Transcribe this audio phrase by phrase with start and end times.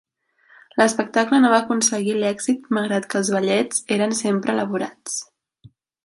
[0.81, 5.19] L'espectacle no va aconseguir l'èxit malgrat que els ballets eren sempre elaborats.